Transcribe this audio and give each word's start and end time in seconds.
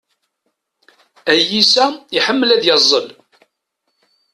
Ayyis-a 1.31 1.85
iḥemmel 2.17 2.49
ad 2.55 2.63
yazzel. 2.67 3.07